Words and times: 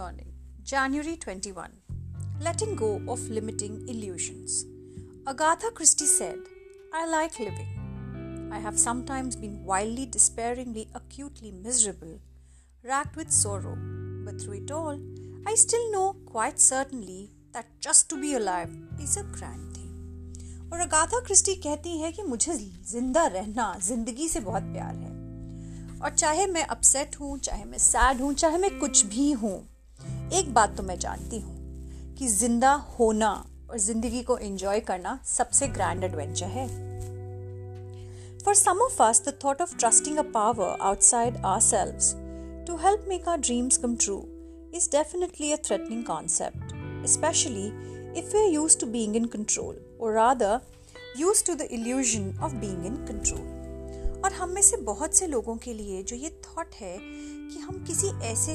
morning, 0.00 0.32
January 0.64 1.16
21. 1.16 1.70
Letting 2.40 2.76
go 2.76 3.00
of 3.08 3.20
limiting 3.28 3.86
illusions. 3.88 4.64
Agatha 5.26 5.70
Christie 5.70 6.06
said, 6.06 6.38
I 6.94 7.06
like 7.06 7.38
living. 7.38 8.48
I 8.52 8.58
have 8.58 8.78
sometimes 8.78 9.36
been 9.36 9.64
wildly, 9.64 10.06
despairingly, 10.06 10.88
acutely 10.94 11.52
miserable, 11.52 12.18
racked 12.82 13.16
with 13.16 13.30
sorrow, 13.30 13.76
but 14.24 14.40
through 14.40 14.64
it 14.64 14.70
all, 14.70 14.98
I 15.46 15.54
still 15.54 15.92
know 15.92 16.16
quite 16.24 16.58
certainly 16.58 17.30
that 17.52 17.66
just 17.78 18.08
to 18.10 18.20
be 18.20 18.34
alive 18.34 18.70
is 18.98 19.16
a 19.18 19.24
grand 19.24 19.74
thing. 19.74 19.82
और 20.72 20.80
Agatha 20.80 21.20
Christie 21.26 21.54
कहती 21.54 21.98
है 22.00 22.10
कि 22.12 22.22
मुझे 22.22 22.54
जिंदा 22.90 23.26
रहना 23.26 23.72
जिंदगी 23.86 24.28
से 24.28 24.40
बहुत 24.40 24.62
प्यार 24.72 24.94
है 24.94 25.14
और 26.04 26.10
चाहे 26.10 26.46
मैं 26.46 26.64
अपसेट 26.74 27.16
हूँ 27.20 27.38
चाहे 27.38 27.64
मैं 27.64 27.78
सैड 27.78 28.20
हूँ 28.20 28.32
चाहे 28.34 28.58
मैं 28.58 28.78
कुछ 28.78 29.04
भी 29.06 29.30
हूँ 29.42 29.56
एक 30.33 30.53
बात 30.53 30.75
तो 30.77 30.83
मैं 30.83 30.97
जानती 30.99 31.39
हूँ 31.39 32.15
कि 32.17 32.27
ज़िंदा 32.27 32.73
होना 32.99 33.31
और 33.69 33.77
ज़िंदगी 33.79 34.21
को 34.23 34.37
एंजॉय 34.37 34.79
करना 34.79 35.19
सबसे 35.25 35.67
ग्रैंड 35.67 36.03
एडवेंचर 36.03 36.45
है 36.47 36.67
some 38.55 38.81
of 38.81 39.01
us 39.03 39.23
the 39.27 39.37
thought 39.45 39.61
of 39.61 39.77
trusting 39.77 40.17
a 40.17 40.23
power 40.33 40.77
outside 40.81 41.37
ourselves 41.61 42.13
to 42.67 42.77
help 42.83 43.05
make 43.09 43.27
our 43.27 43.39
dreams 43.39 43.77
come 43.77 43.95
true 43.95 44.23
is 44.73 44.87
definitely 44.87 45.51
a 45.51 45.57
threatening 45.57 46.03
concept, 46.03 46.73
especially 47.03 47.73
if 48.15 48.33
we 48.33 48.39
are 48.39 48.51
used 48.51 48.79
to 48.79 48.85
being 48.85 49.15
in 49.15 49.27
control, 49.27 49.75
or 49.99 50.13
rather, 50.13 50.61
used 51.15 51.45
to 51.45 51.55
the 51.55 51.73
illusion 51.73 52.33
of 52.41 52.59
being 52.61 52.85
in 52.85 52.95
control. 53.05 53.41
और 54.23 54.33
हम 54.33 54.49
में 54.49 54.61
से 54.61 54.77
बहुत 54.77 55.15
से 55.15 55.27
लोगों 55.27 55.55
के 55.57 55.73
लिए 55.73 56.01
जो 56.03 56.15
ये 56.15 56.29
थॉट 56.45 56.75
है 56.75 56.97
कि 56.99 57.59
हम 57.59 57.83
किसी 57.83 58.07
ऐसे 58.23 58.53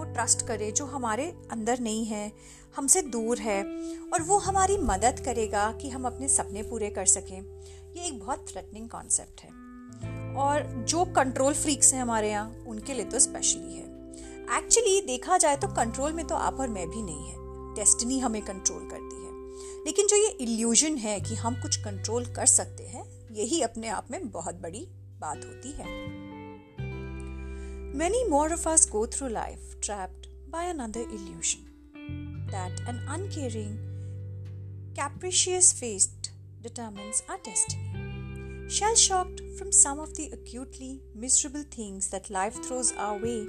को 0.00 0.12
ट्रस्ट 0.12 0.46
करें, 0.46 0.74
जो 0.74 0.86
हमारे 0.86 1.36
अंदर 1.50 1.78
नहीं 1.78 2.04
है, 2.04 2.32
हमसे 2.76 3.02
दूर 3.02 3.38
है, 3.38 3.62
और 4.12 4.22
वो 4.22 4.38
हमारी 4.38 4.78
मदद 4.78 5.22
करेगा 5.24 5.72
कि 5.72 5.88
हम 5.88 6.04
अपने 6.04 6.28
सपने 6.28 6.62
पूरे 6.62 6.90
कर 6.90 7.06
सकें। 7.06 7.42
ये 7.96 8.06
एक 8.06 8.20
बहुत 8.20 8.46
थ्रेटनिंग 8.52 8.88
कॉन्सेप्ट 8.88 9.40
है। 9.40 9.48
और 10.34 10.84
जो 10.88 11.04
कंट्रोल 11.04 11.54
फ्रीक्स 11.54 11.94
हैं 11.94 12.02
हमारे 12.02 12.30
यहाँ, 12.30 12.50
उनके 12.50 12.94
लिए 12.94 13.04
तो 13.04 13.18
स्पेशली 13.18 13.74
है। 13.74 14.12
एक्चुअली 14.58 15.00
देखा 15.00 15.38
जाए 15.38 15.56
तो 15.56 15.68
कंट्रोल 15.68 16.12
में 16.12 16.26
तो 16.26 16.34
आप 16.34 16.54
और 16.54 16.68
मैं 16.68 16.90
भी 16.90 17.02
नहीं 17.02 17.28
है। 17.28 17.34
डेस्टिनी 17.74 18.18
हमें 18.18 18.42
कंट्रोल 18.42 18.90
करती 18.90 19.24
है। 19.24 19.30
लेकिन 19.84 20.06
जो 20.06 20.16
ये 20.16 20.28
इल्यूजन 20.28 20.96
है 20.96 21.20
कि 21.20 21.34
हम 21.34 21.54
कुछ 21.54 21.76
कंट्रोल 21.76 22.24
कर 22.24 22.46
सकते 22.46 22.82
हैं, 22.82 23.34
यही 23.34 23.62
अपने 23.62 23.88
आप 23.88 24.06
में 24.10 24.30
बहुत 24.30 24.54
बड़ी 24.54 24.88
बात 25.18 25.36
होती 25.36 25.72
है। 25.72 25.86
Many 27.92 28.28
more 28.28 28.52
of 28.52 28.68
us 28.68 28.86
go 28.86 29.04
through 29.04 29.30
life 29.30 29.80
trapped 29.80 30.28
by 30.48 30.64
another 30.64 31.00
illusion 31.00 31.64
that 32.52 32.70
an 32.86 33.00
uncaring, 33.08 33.78
capricious 34.94 35.72
fate 35.72 36.30
determines 36.62 37.24
our 37.28 37.38
destiny. 37.38 38.68
Shell 38.68 38.94
shocked 38.94 39.42
from 39.58 39.72
some 39.72 39.98
of 39.98 40.14
the 40.14 40.30
acutely 40.32 41.00
miserable 41.16 41.64
things 41.64 42.08
that 42.10 42.30
life 42.30 42.54
throws 42.64 42.92
our 42.92 43.18
way, 43.18 43.48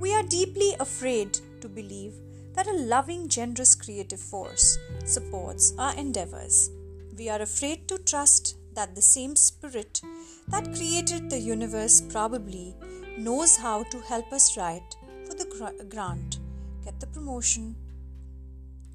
we 0.00 0.12
are 0.14 0.24
deeply 0.24 0.74
afraid 0.80 1.38
to 1.60 1.68
believe 1.68 2.14
that 2.54 2.66
a 2.66 2.72
loving, 2.72 3.28
generous 3.28 3.76
creative 3.76 4.20
force 4.20 4.78
supports 5.04 5.74
our 5.78 5.94
endeavors. 5.96 6.70
We 7.16 7.28
are 7.28 7.40
afraid 7.40 7.86
to 7.86 7.98
trust 7.98 8.56
that 8.74 8.96
the 8.96 9.02
same 9.02 9.36
spirit 9.36 10.00
that 10.48 10.74
created 10.74 11.30
the 11.30 11.38
universe 11.38 12.00
probably 12.00 12.74
knows 13.17 13.55
how 13.55 13.83
to 13.83 13.99
help 14.01 14.31
us 14.33 14.57
write 14.57 14.95
for 15.25 15.33
the 15.33 15.85
grant, 15.89 16.39
get 16.83 16.99
the 16.99 17.07
promotion, 17.07 17.75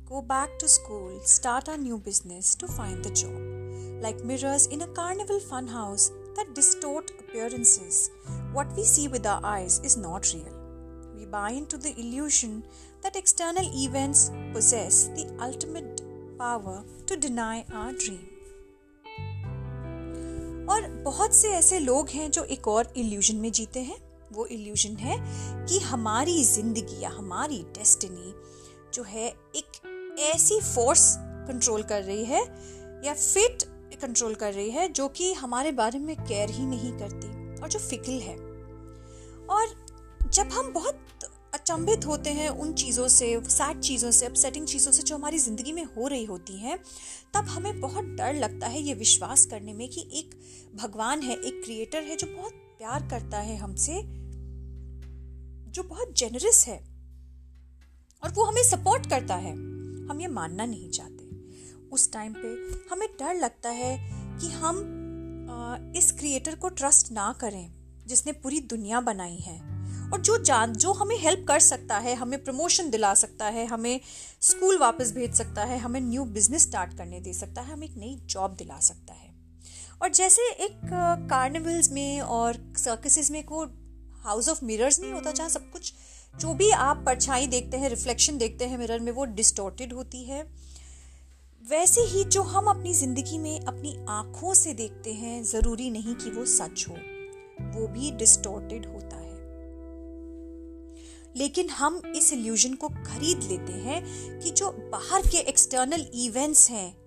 go 0.08 0.20
back 0.20 0.58
to 0.58 0.68
school, 0.68 1.20
start 1.22 1.68
our 1.68 1.78
new 1.78 1.98
business 1.98 2.54
to 2.56 2.66
find 2.66 3.04
the 3.04 3.10
job. 3.10 4.02
Like 4.02 4.24
mirrors 4.24 4.66
in 4.66 4.82
a 4.82 4.86
carnival 4.88 5.40
funhouse 5.40 6.10
that 6.34 6.54
distort 6.54 7.10
appearances, 7.20 8.10
what 8.52 8.66
we 8.76 8.84
see 8.84 9.08
with 9.08 9.26
our 9.26 9.40
eyes 9.44 9.80
is 9.84 9.96
not 9.96 10.32
real. 10.34 10.54
We 11.16 11.26
buy 11.26 11.50
into 11.50 11.78
the 11.78 11.94
illusion 11.98 12.64
that 13.02 13.16
external 13.16 13.70
events 13.74 14.30
possess 14.52 15.08
the 15.08 15.32
ultimate 15.40 16.02
power 16.38 16.82
to 17.06 17.16
deny 17.16 17.64
our 17.72 17.92
dream. 17.92 18.26
और 20.70 20.86
बहुत 21.04 21.34
से 21.34 21.48
ऐसे 21.52 21.78
लोग 21.78 22.08
हैं 22.08 22.30
जो 22.30 22.44
एक 22.44 22.68
और 22.68 22.92
illusion 22.96 23.36
में 23.36 23.52
जीते 23.52 23.80
हैं 23.80 23.96
वो 24.35 24.45
इल्यूजन 24.45 24.95
है 24.97 25.17
कि 25.65 25.79
हमारी 25.79 26.43
ज़िंदगी 26.43 27.01
या 27.03 27.09
हमारी 27.09 27.63
डेस्टिनी 27.73 28.33
जो 28.93 29.03
है 29.03 29.27
एक 29.55 30.17
ऐसी 30.33 30.59
फोर्स 30.61 31.15
कंट्रोल 31.19 31.83
कर 31.83 32.03
रही 32.03 32.25
है 32.25 32.41
या 33.05 33.13
फिट 33.13 33.63
कंट्रोल 34.01 34.35
कर 34.35 34.53
रही 34.53 34.69
है 34.69 34.87
जो 34.89 35.07
कि 35.07 35.33
हमारे 35.33 35.71
बारे 35.71 35.99
में 35.99 36.15
केयर 36.17 36.49
ही 36.49 36.65
नहीं 36.65 36.91
करती 36.91 37.61
और 37.61 37.69
जो 37.69 37.79
फिकल 37.79 38.19
है। 38.21 38.35
और 39.47 40.29
जब 40.33 40.49
हम 40.51 40.71
बहुत 40.73 40.99
अचंभित 41.53 42.05
होते 42.05 42.29
हैं 42.29 42.49
उन 42.49 42.73
चीज़ों 42.73 43.07
से 43.07 43.27
सैड 43.49 43.79
चीज़ों 43.79 44.11
से 44.11 44.25
अपसेटिंग 44.25 44.65
चीज़ों 44.67 44.91
से 44.91 45.03
जो 45.03 45.15
हमारी 45.15 45.37
ज़िंदगी 45.39 45.71
में 45.71 45.83
हो 45.85 46.07
रही 46.07 46.25
होती 46.25 46.57
हैं, 46.59 46.77
तब 47.33 47.47
हमें 47.47 47.79
बहुत 47.81 48.05
डर 48.17 48.33
लगता 48.33 48.67
है 48.67 48.81
ये 48.81 48.93
विश्वास 48.93 49.45
करने 49.45 49.73
में 49.73 49.87
कि 49.89 50.01
एक 50.13 50.35
भगवान 50.75 51.21
है, 51.21 51.35
एक 51.35 51.61
क्रिएटर 51.65 52.03
है 52.03 52.15
जो 52.15 52.27
बहुत 52.27 52.53
प्यार 52.77 53.07
करता 53.09 53.39
है 53.39 53.57
हमसे 53.57 54.01
जो 55.75 55.83
बहुत 55.83 56.13
जेनरस 56.17 56.67
है 56.67 56.77
और 58.23 58.31
वो 58.31 58.43
हमें 58.43 58.63
सपोर्ट 58.63 59.09
करता 59.09 59.35
है। 59.35 59.51
हम 60.09 60.17
ये 60.21 60.27
मानना 60.27 60.65
नहीं 60.65 60.89
चाहते। 60.89 61.23
उस 61.89 62.11
टाइम 62.13 62.33
पे 62.37 62.47
हमें 62.91 63.07
डर 63.09 63.33
लगता 63.33 63.69
है 63.69 63.97
कि 64.39 64.49
हम 64.49 65.93
इस 65.95 66.11
क्रिएटर 66.11 66.55
को 66.55 66.69
ट्रस्ट 66.69 67.11
ना 67.11 67.33
करें, 67.41 67.71
जिसने 68.07 68.31
पूरी 68.31 68.59
दुनिया 68.59 69.01
बनाई 69.01 69.37
है। 69.37 69.59
और 70.11 70.21
जो 70.21 70.37
जान, 70.43 70.73
जो 70.73 70.93
हमें 70.93 71.17
हेल्प 71.19 71.45
कर 71.47 71.59
सकता 71.59 71.97
है, 71.97 72.15
हमें 72.15 72.43
प्रमोशन 72.43 72.89
दिला 72.89 73.13
सकता 73.13 73.45
है, 73.45 73.65
हमें 73.65 73.99
स्कूल 74.41 74.77
वापस 74.77 75.11
भेज 75.11 75.33
सकता 75.33 75.63
है, 75.63 75.77
हमें 75.77 76.01
न्यू 76.01 76.25
बिज़नेस 76.25 76.61
स्टार्ट 76.61 76.97
करने 76.97 77.19
दे 77.19 77.33
सकता 77.33 77.61
है, 77.61 77.73
हमें 77.73 77.87
एक 77.87 77.97
नई 77.97 78.19
जॉब 78.25 78.55
दिला 78.55 78.79
सकता 78.79 79.13
है। 79.13 79.33
और 80.01 80.09
जैसे 80.09 80.41
एक 80.41 80.79
कार्निवल्स 81.29 81.91
में 81.91 82.21
और 82.21 82.73
सर्कसेस 82.77 83.31
में 83.31 83.43
को 83.43 83.65
हाउस 84.25 84.49
ऑफ़ 84.49 84.65
मिरर्स 84.65 84.99
नहीं 84.99 85.11
होता 85.13 85.31
जहाँ 85.31 85.49
सब 85.49 85.71
कुछ, 85.71 85.93
जो 86.39 86.53
भी 86.53 86.69
आप 86.69 87.03
परछाई 87.05 87.47
देखते 87.47 87.77
हैं, 87.77 87.89
रिफ्लेक्शन 87.89 88.37
देखते 88.37 88.65
हैं 88.65 88.77
मिरर 88.77 88.99
में, 88.99 89.11
वो 89.11 89.25
डिस्टोर्टेड 89.25 89.93
होती 89.93 90.23
है। 90.23 90.43
वैसे 91.69 92.01
ही 92.01 92.23
जो 92.23 92.41
हम 92.41 92.65
अपनी 92.65 92.93
ज़िंदगी 92.93 93.37
में 93.37 93.59
अपनी 93.59 94.05
आँखों 94.09 94.53
से 94.53 94.73
देखते 94.73 95.13
हैं, 95.13 95.43
ज़रूरी 95.43 95.89
नहीं 95.89 96.15
कि 96.15 96.29
वो 96.29 96.45
सच 96.45 96.85
हो, 96.89 96.95
वो 97.79 97.87
भी 97.87 98.11
डिस्टोर्टेड 98.11 98.85
होता 98.85 99.15
है। 99.15 99.33
लेकिन 101.37 101.69
हम 101.69 102.01
इस 102.15 102.33
इल्यूजन 102.33 102.73
को 102.73 102.89
खरीद 102.89 103.43
लेते 103.43 103.73
हैं 103.73 104.03
कि 104.39 104.49
जो 104.49 104.71
बाहर 104.91 105.21
के 105.21 105.37
एक्सटर्नल 105.37 106.05
इवेंट्स 106.13 106.69
हैं, 106.69 106.97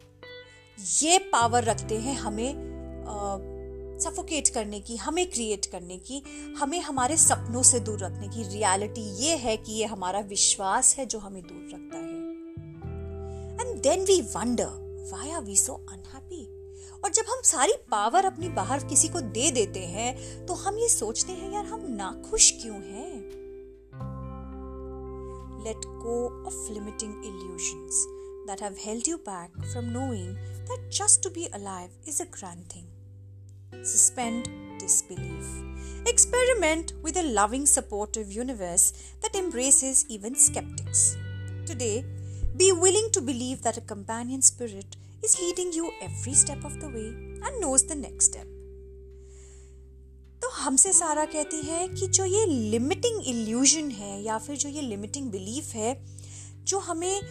ये 1.03 1.19
पावर 1.19 1.65
रखते 1.65 1.99
हैं 1.99 2.17
हमें 2.17 2.55
सफोकेट 4.01 4.49
करने 4.49 4.81
की, 4.81 4.97
हमें 4.97 5.31
क्रिएट 5.31 5.67
करने 5.67 5.97
की, 5.99 6.23
हमें 6.59 6.81
हमारे 6.81 7.17
सपनों 7.17 7.63
से 7.63 7.81
दूर 7.81 7.99
रखने 7.99 8.29
की 8.29 8.43
रियलिटी 8.49 9.01
ये 9.25 9.37
है 9.37 9.57
कि 9.57 9.73
ये 9.73 9.85
हमारा 9.85 10.21
विश्वास 10.21 10.97
है 10.97 11.07
जो 11.07 11.19
हमें 11.19 11.43
दूर 11.43 11.71
रखता 11.75 11.99
है। 11.99 12.07
And 13.61 13.81
then 13.83 14.05
we 14.05 14.21
wonder 14.21 15.11
why 15.13 15.31
are 15.31 15.43
we 15.43 15.57
so 15.57 15.73
unhappy 15.73 16.45
और 17.05 17.11
जब 17.11 17.25
हम 17.29 17.41
सारी 17.45 17.73
पावर 17.91 18.25
अपनी 18.25 18.49
बाहर 18.49 18.85
किसी 18.85 19.09
को 19.09 19.21
दे 19.21 19.51
देते 19.51 19.81
हैं 19.87 20.47
तो 20.47 20.55
हम 20.55 20.79
ये 20.79 20.89
सोचते 20.89 21.33
हैं, 21.33 21.53
यार, 21.53 21.65
हम 21.65 21.87
नाखुश 21.89 22.51
क्यों 22.63 22.77
हैं? 22.77 23.39
Let 25.65 25.87
go 26.03 26.19
of 26.49 26.59
limiting 26.75 27.15
illusions 27.31 27.97
that 28.47 28.61
have 28.61 28.79
held 28.85 29.09
you 29.11 29.19
back 29.25 29.59
from 29.73 29.91
knowing 29.97 30.31
that 30.69 30.87
just 31.01 31.23
to 31.23 31.31
be 31.31 31.49
alive 31.53 31.91
is 32.07 32.21
a 32.21 32.29
grand 32.37 32.65
thing. 32.75 32.87
Suspend 33.84 34.50
disbelief. 34.80 35.46
Experiment 36.06 36.94
with 37.02 37.18
a 37.18 37.24
loving, 37.24 37.66
supportive 37.66 38.32
universe 38.32 38.94
that 39.22 39.36
embraces 39.36 40.06
even 40.10 40.36
skeptics. 40.36 41.18
Today, 41.66 42.06
be 42.58 42.72
willing 42.72 43.10
to 43.14 43.22
believe 43.22 43.62
that 43.64 43.78
a 43.78 43.82
companion 43.82 44.42
spirit 44.42 44.96
is 45.24 45.40
leading 45.40 45.72
you 45.74 45.92
every 46.02 46.34
step 46.34 46.64
of 46.64 46.80
the 46.80 46.90
way 46.90 47.08
and 47.44 47.62
knows 47.62 47.86
the 47.86 47.96
next 47.96 48.26
step. 48.26 48.48
तो 50.42 50.50
हमसे 50.50 50.92
सारा 50.94 51.24
कहती 51.26 51.62
है 51.62 51.88
कि 51.88 52.08
जो 52.08 52.26
ये 52.26 52.46
limiting 52.46 53.22
illusion 53.28 53.92
है 53.92 54.22
या 54.24 54.38
फिर 54.38 54.56
जो 54.56 54.70
ये 54.70 54.82
लिमिटिंग 54.82 55.32
बिलीफ 55.32 55.74
है 55.76 55.96
जो 56.68 56.80
हमें 56.80 57.22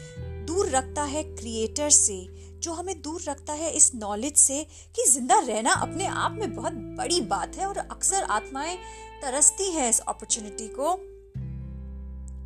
दूर 0.46 0.68
रखता 0.68 1.04
है 1.04 1.22
क्रिएटर 1.24 1.90
से 1.90 2.16
जो 2.59 2.73
हमें 2.73 3.01
दूर 3.01 3.21
रखता 3.21 3.53
है 3.53 3.71
इस 3.71 3.91
नॉलेज 3.95 4.35
से 4.35 4.63
कि 4.95 5.05
ज़िंदा 5.09 5.39
रहना 5.39 5.73
अपने 5.73 6.05
आप 6.05 6.31
में 6.31 6.55
बहुत 6.55 6.73
बड़ी 6.73 7.21
बात 7.21 7.55
है 7.55 7.65
और 7.65 7.77
अक्सर 7.77 8.23
आत्माएँ 8.23 8.77
तरसती 9.21 9.71
हैं 9.71 9.89
इस 9.89 9.99
अपॉर्चुनिटी 9.99 10.67
को। 10.79 10.93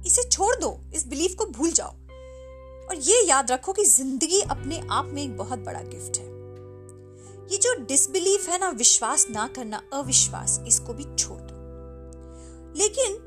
इसे 0.07 0.29
छोड़ 0.29 0.55
दो, 0.55 0.79
इस 0.93 1.07
बिलीफ 1.07 1.35
को 1.35 1.45
भूल 1.45 1.71
जाओ। 1.71 1.91
और 2.89 2.95
ये 2.95 3.23
याद 3.25 3.51
रखो 3.51 3.73
कि 3.73 3.85
ज़िंदगी 3.85 4.41
अपने 4.41 4.87
आप 4.91 5.05
में 5.05 5.23
एक 5.23 5.37
बहुत 5.37 5.59
बड़ा 5.59 5.81
गिफ्ट 5.81 6.17
है। 6.17 6.29
ये 7.51 7.57
जो 7.57 7.73
डिसबिलीफ 7.85 8.49
है 8.49 8.59
ना, 8.59 8.69
विश्वास 8.69 9.27
ना 9.29 9.47
करना, 9.47 9.81
अविश्वास, 9.93 10.59
इसको 10.67 10.93
भी 10.93 11.03
छोड़ 11.03 11.39
दो। 11.41 11.59
लेकिन 12.77 13.19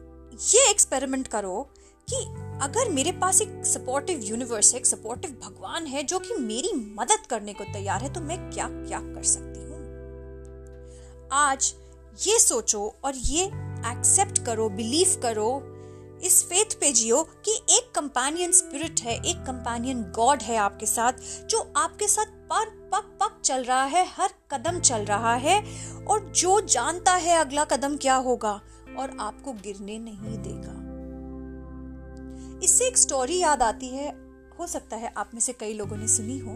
ये 0.55 0.71
एक्सपेरिमेंट 0.71 1.29
करो 1.29 1.71
कि 2.13 2.25
अगर 2.63 2.91
मेरे 2.91 3.13
पास 3.13 3.41
एक 3.43 3.63
सपोर्टिव 3.67 4.21
यूनिवर्स 4.23 4.73
है, 4.73 4.81
एक 4.81 4.87
सपोर्टिव 4.87 5.31
भगवान 5.43 5.87
है 5.87 6.03
जो 6.03 6.19
कि 6.19 6.35
मेरी 6.35 6.73
मदद 7.01 7.27
करने 7.31 7.53
को 7.53 7.65
तैयार 7.65 8.03
है 8.03 8.13
तो 8.13 8.21
मैं 8.21 8.39
क्या 8.51 8.69
क्या 8.69 9.01
कर 9.01 9.23
सकती 9.23 9.61
हूँ? 9.61 9.75
आज 11.33 11.75
ये 12.27 12.39
सोचो 12.39 12.95
और 13.05 13.15
ये 13.17 13.45
एक्सेप्ट 13.91 14.45
करो 14.47 14.69
बिलीव 14.69 15.21
करो, 15.23 15.63
इस 16.23 16.43
फेथ 16.45 16.79
पे 16.81 16.93
जियो 16.93 17.23
कि 17.45 17.55
एक 17.71 17.91
कंपेनियन 17.95 18.53
स्पिरिट 18.53 19.01
है, 19.01 19.15
एक 19.15 19.37
कंपेनियन 19.37 20.03
गॉड 20.03 20.43
है 20.43 20.57
आपके 20.57 20.87
साथ, 20.87 21.13
जो 21.51 21.73
आपके 21.77 22.09
साथ 22.09 22.27
पर 22.53 22.71
पक 22.93 23.11
पक 23.21 23.41
चल 23.45 23.65
रहा 23.65 23.85
है, 23.85 24.07
हर 24.17 24.31
कदम 24.51 24.81
चल 24.81 25.05
रहा 25.05 25.35
है, 25.35 25.61
और 26.05 26.33
जो 26.33 26.61
जानता 26.61 27.15
है 27.15 27.37
अगला 27.37 27.65
कदम 27.65 27.97
क्या 27.97 28.15
होगा, 28.15 28.61
और 28.99 29.17
आपको 29.21 29.53
गिरने 29.53 29.99
नहीं 29.99 30.39
देगा। 30.39 30.74
इससे 32.65 32.87
एक 32.87 32.97
स्टोरी 32.99 33.39
याद 33.39 33.63
आती 33.63 33.89
है। 33.89 34.09
हो 34.59 34.67
सकता 34.67 34.97
है 34.97 35.13
आप 35.17 35.31
में 35.35 35.41
से 35.41 35.53
कई 35.53 35.73
लोगों 35.73 35.97
ने 35.97 36.07
सुनी 36.09 36.39
हो। 36.39 36.53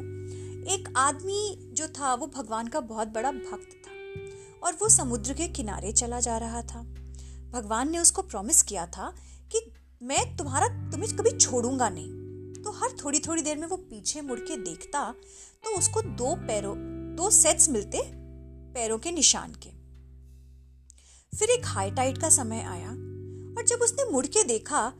एक 0.72 0.92
आदमी 0.96 1.70
जो 1.72 1.86
था, 1.88 2.14
वो 2.14 2.26
भगवान 2.26 2.68
का 2.68 2.80
बहुत 2.80 3.08
बड़ा 3.08 3.30
भक्त 3.32 3.72
था 3.84 4.66
और 4.66 4.76
वो 4.80 4.88
समुद्र 4.88 5.32
के 5.32 5.48
किनारे 5.48 5.92
चला 5.92 6.20
जा 6.20 6.36
रहा 6.38 6.62
था। 6.62 6.82
भगवान 7.50 7.90
ने 7.90 7.98
उसको 7.98 8.22
प्रॉमिस 8.22 8.62
किया 8.62 8.86
था 8.86 9.12
कि 9.52 9.60
मैं 10.02 10.36
तुम्हारा, 10.36 10.68
तुम्हें 10.90 11.16
कभी 11.16 11.30
छोड़ूँगा 11.30 11.88
नहीं। 11.88 12.62
तो 12.62 12.70
हर 12.72 12.96
थोड़ी 13.04 13.18
थोड़ी 13.18 13.42
देर 13.42 13.58
में 13.58 13.66
वो 13.66 13.76
पीछे 13.76 14.20
मुड़ 14.20 14.38
के 14.40 14.56
देखता 14.56 15.02
तो 15.64 15.76
उसको 15.78 16.02
दो 16.02 16.34
पैरों, 16.46 16.74
दो 17.16 17.30
सेट्स 17.30 17.68
मिलते 17.68 18.02
पैरों 18.74 18.98
के 18.98 19.10
निशान 19.10 19.52
के। 19.56 19.70
फिर 21.32 21.50
एक 21.50 21.66
हाई 21.66 21.90
टाइट 21.90 22.18
का 22.18 22.28
समय 22.28 22.62
आया 22.62 22.90
और 22.90 23.64
जब 23.66 23.82
उसने 23.82 24.10
मुड़ 24.10 24.26
के 24.26 24.44
देखा 24.44 24.92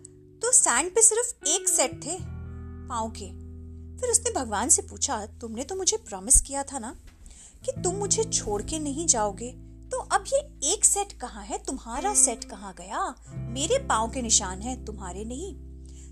तो 0.43 0.53
सैंड 0.53 0.95
पे 0.95 1.03
सिर्फ़ 1.03 1.49
एक 1.49 1.69
सेट 1.69 2.05
थे, 2.05 2.19
पाँव 2.89 3.11
के। 3.11 3.27
फिर 3.99 4.11
उसने 4.11 4.33
भगवान 4.33 4.69
से 4.69 4.83
पूछा, 4.83 5.27
तुमने 5.27 5.65
तो 5.65 5.75
मुझे 5.75 5.97
प्रॉमिस 5.97 6.41
किया 6.41 6.63
था 6.63 6.79
ना 6.79 6.97
कि 7.65 7.73
तुम 7.73 7.95
मुझे 7.95 8.25
छोड़ 8.25 8.63
के 8.63 8.79
नहीं 8.79 9.07
जाओगे? 9.07 9.53
तो 9.93 9.99
अब 9.99 10.25
ये 10.27 10.73
एक 10.75 10.85
सेट 10.85 11.13
कहाँ 11.13 11.45
है? 11.45 11.59
तुम्हारा 11.59 12.15
सेट 12.15 12.45
कहाँ 12.45 12.75
गया? 12.79 13.15
मेरे 13.29 13.79
पाँव 13.79 14.11
के 14.11 14.23
निशान 14.23 14.61
है, 14.61 14.85
तुम्हारे 14.85 15.25
नहीं। 15.25 15.57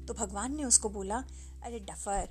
तो 0.06 0.14
भगवान 0.14 0.56
ने 0.56 0.64
उसको 0.64 0.88
बोला, 0.88 1.24
अरे 1.64 1.78
डफर, 1.78 2.28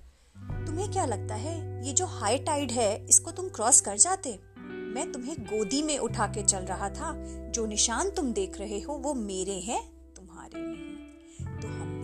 तुम्हें 0.67 0.91
क्या 0.91 1.05
लगता 1.05 1.35
है, 1.35 1.87
ये 1.87 1.93
जो 1.93 2.05
हाई 2.05 2.37
टाइड 2.37 2.71
है, 2.71 3.05
इसको 3.05 3.31
तुम 3.31 3.49
क्रॉस 3.49 3.81
कर 3.81 3.97
जाते? 3.97 4.39
मैं 4.57 5.11
तुम्हें 5.11 5.35
गोदी 5.39 5.81
में 5.81 5.99
उठा 5.99 6.27
के 6.27 6.43
चल 6.43 6.59
रहा 6.59 6.89
था। 6.89 7.13
जो 7.51 7.65
निशान 7.65 8.09
तुम 8.09 8.33
देख 8.33 8.59
रहे 8.59 8.81
हो, 8.81 8.93
वो 8.93 9.13
मेरे 9.13 9.59
हैं। 9.59 9.94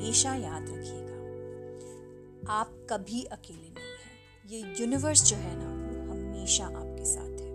हमेशा 0.02 0.34
याद 0.36 0.66
रखिएगा, 0.70 1.16
आप 2.54 2.88
कभी 2.90 3.24
अकेले 3.24 3.70
नहीं 3.70 3.92
हैं। 3.98 4.50
ये 4.50 4.82
यूनिवर्स 4.82 5.24
जो 5.24 5.36
है 5.36 5.52
ना, 5.56 5.66
वो 5.66 6.12
हमेशा 6.12 6.66
आपके 6.66 7.06
साथ 7.06 7.42
है। 7.42 7.50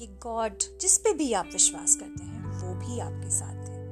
ये 0.00 0.06
गॉड 0.06 0.78
जिस 0.80 0.98
पे 0.98 1.12
भी 1.12 1.32
आप 1.32 1.48
विश्वास 1.52 1.96
करते 1.96 2.24
हैं, 2.24 2.44
वो 2.46 2.74
भी 2.74 3.00
आपके 3.00 3.30
साथ 3.30 3.68
है। 3.68 3.84